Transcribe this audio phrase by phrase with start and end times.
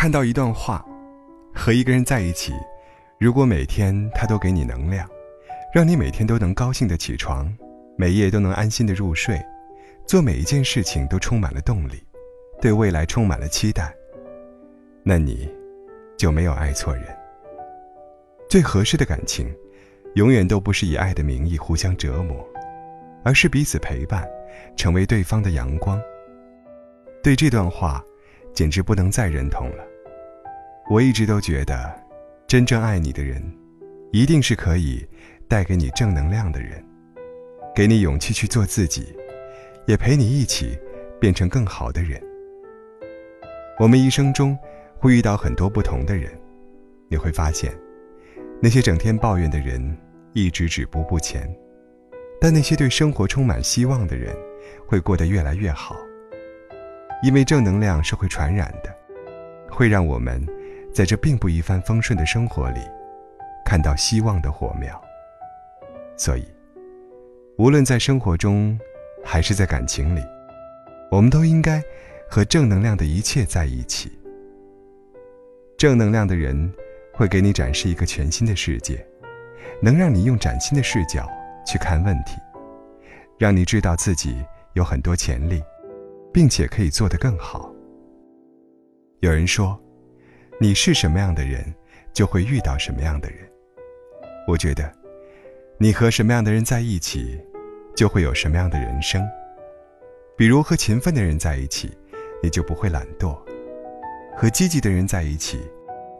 [0.00, 0.82] 看到一段话：
[1.54, 2.54] 和一个人在一起，
[3.18, 5.06] 如果每天他都给你能量，
[5.74, 7.54] 让你每天都能高兴的起床，
[7.98, 9.38] 每夜都能安心的入睡，
[10.06, 12.02] 做每一件事情都充满了动力，
[12.62, 13.94] 对未来充满了期待，
[15.02, 15.46] 那你
[16.16, 17.04] 就没有爱错人。
[18.48, 19.54] 最合适的感情，
[20.14, 22.42] 永远都不是以爱的名义互相折磨，
[23.22, 24.26] 而是彼此陪伴，
[24.78, 26.00] 成为对方的阳光。
[27.22, 28.02] 对这段话。
[28.52, 29.84] 简直不能再认同了。
[30.90, 31.88] 我一直都觉得，
[32.48, 33.40] 真正爱你的人，
[34.10, 35.06] 一定是可以
[35.46, 36.84] 带给你正能量的人，
[37.72, 39.14] 给你勇气去做自己，
[39.86, 40.76] 也陪你一起
[41.20, 42.20] 变成更好的人。
[43.78, 44.58] 我们一生中
[44.98, 46.28] 会遇到很多不同的人，
[47.08, 47.72] 你会发现，
[48.60, 49.96] 那些整天抱怨的人
[50.32, 51.48] 一直止步不前，
[52.40, 54.34] 但那些对生活充满希望的人，
[54.88, 55.94] 会过得越来越好。
[57.22, 58.92] 因为正能量是会传染的，
[59.70, 60.44] 会让我们
[60.92, 62.80] 在这并不一帆风顺的生活里
[63.64, 65.00] 看到希望的火苗。
[66.16, 66.44] 所以，
[67.58, 68.78] 无论在生活中
[69.24, 70.22] 还是在感情里，
[71.10, 71.82] 我们都应该
[72.28, 74.10] 和正能量的一切在一起。
[75.78, 76.72] 正能量的人
[77.12, 79.04] 会给你展示一个全新的世界，
[79.80, 81.28] 能让你用崭新的视角
[81.66, 82.36] 去看问题，
[83.38, 84.44] 让你知道自己
[84.74, 85.62] 有很多潜力。
[86.32, 87.74] 并且可以做得更好。
[89.18, 89.76] 有人说，
[90.62, 91.64] 你是什么样的人，
[92.12, 93.38] 就会遇到什么样的人。
[94.46, 94.92] 我觉得，
[95.78, 97.40] 你和什么样的人在一起，
[97.96, 99.26] 就会有什么样的人生。
[100.36, 101.96] 比如和勤奋的人在一起，
[102.42, 103.34] 你就不会懒惰；
[104.36, 105.58] 和积极的人在一起，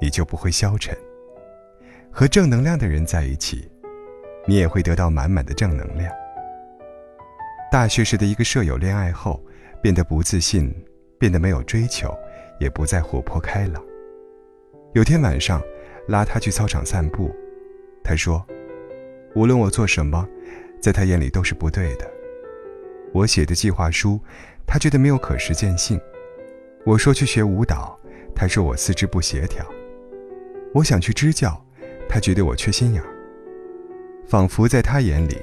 [0.00, 0.94] 你就不会消沉；
[2.10, 3.70] 和正能量的人在一起，
[4.46, 6.10] 你也会得到满满的正能量。
[7.70, 9.38] 大学时的一个舍友恋爱后。
[9.82, 10.70] 变得不自信，
[11.18, 12.14] 变得没有追求，
[12.58, 13.82] 也不再活泼开朗。
[14.92, 15.62] 有天晚上，
[16.08, 17.32] 拉他去操场散步，
[18.02, 18.44] 他说
[19.36, 20.28] ：“无论我做什么，
[20.80, 22.10] 在他眼里都是不对的。
[23.12, 24.20] 我写的计划书，
[24.66, 25.96] 他觉得没有可实践性；
[26.84, 27.96] 我说去学舞蹈，
[28.34, 29.64] 他说我四肢不协调；
[30.74, 31.64] 我想去支教，
[32.08, 33.08] 他觉得我缺心眼儿。
[34.26, 35.38] 仿佛在他眼里，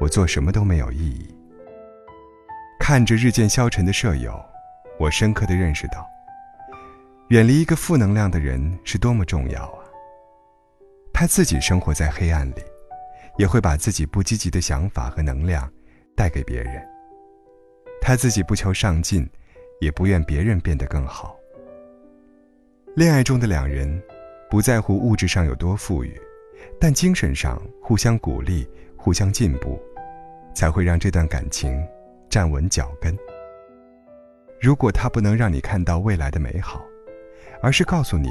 [0.00, 1.28] 我做什么都没有意义。”
[2.80, 4.42] 看着日渐消沉的舍友，
[4.98, 6.06] 我深刻的认识到，
[7.28, 9.82] 远离一个负能量的人是多么重要啊！
[11.12, 12.62] 他自己生活在黑暗里，
[13.36, 15.68] 也会把自己不积极的想法和能量
[16.14, 16.80] 带给别人。
[18.00, 19.28] 他自己不求上进，
[19.80, 21.36] 也不愿别人变得更好。
[22.94, 24.00] 恋爱中的两人，
[24.48, 26.16] 不在乎物质上有多富裕，
[26.80, 29.82] 但精神上互相鼓励、互相进步，
[30.54, 31.84] 才会让这段感情。
[32.28, 33.16] 站稳脚跟。
[34.60, 36.84] 如果他不能让你看到未来的美好，
[37.62, 38.30] 而是告诉你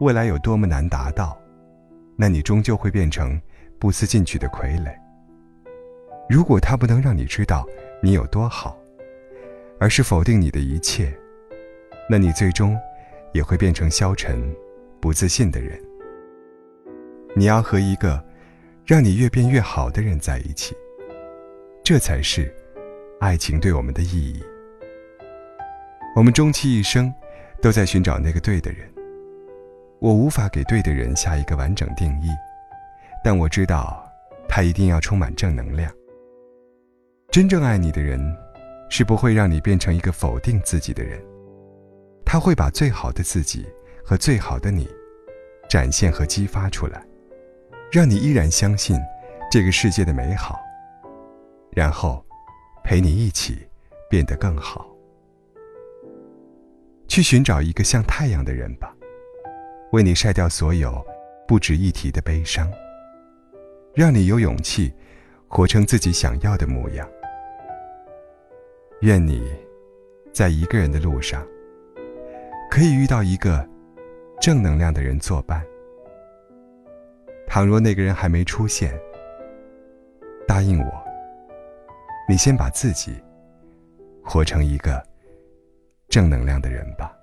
[0.00, 1.36] 未来有多么难达到，
[2.16, 3.40] 那你终究会变成
[3.78, 4.94] 不思进取的傀儡。
[6.28, 7.66] 如果他不能让你知道
[8.02, 8.76] 你有多好，
[9.78, 11.12] 而是否定你的一切，
[12.08, 12.76] 那你最终
[13.32, 14.54] 也会变成消沉、
[15.00, 15.80] 不自信的人。
[17.34, 18.24] 你要和一个
[18.86, 20.74] 让你越变越好的人在一起，
[21.82, 22.52] 这才是。
[23.20, 24.42] 爱情对我们的意义，
[26.14, 27.10] 我们终其一生
[27.64, 28.86] 都在寻找那个对的人。
[29.98, 32.28] 我无法给对的人下一个完整定义，
[33.24, 34.06] 但我知道，
[34.46, 35.90] 他一定要充满正能量。
[37.30, 38.20] 真正爱你的人，
[38.90, 41.18] 是不会让你变成一个否定自己的人，
[42.22, 43.66] 他会把最好的自己
[44.04, 44.86] 和最好的你
[45.66, 47.02] 展现和激发出来，
[47.90, 49.00] 让你依然相信
[49.50, 50.60] 这个世界的美好，
[51.72, 52.22] 然后。
[52.86, 53.66] 陪你一起
[54.10, 54.86] 变得更好，
[57.14, 58.92] 去寻找一个像太阳的人吧，
[59.92, 61.00] 为你晒掉所有
[61.46, 62.68] 不值一提的悲伤，
[63.94, 64.92] 让你有勇气
[65.46, 67.08] 活成自己想要的模样。
[69.02, 69.48] 愿你
[70.32, 71.46] 在一个人的路上，
[72.68, 73.64] 可以遇到一个
[74.40, 75.64] 正能量的人作伴。
[77.46, 78.92] 倘若那个人还没出现，
[80.48, 81.04] 答应我。
[82.28, 83.14] 你先把自己
[84.20, 85.00] 活成一个
[86.14, 87.13] 正能量的人吧。